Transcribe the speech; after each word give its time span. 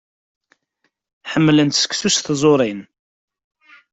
Ḥemmlent 1.31 1.79
seksu 1.81 2.09
s 2.15 2.17
tẓuṛin. 2.19 2.79